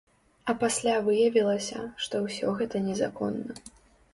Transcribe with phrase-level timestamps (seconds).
[0.51, 3.51] А пасля выявілася, што ўсё гэта незаконна.